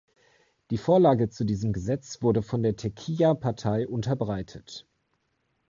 [0.71, 4.87] Die Vorlage zu diesem Gesetz wurde von der Techija-Partei unterbreitet.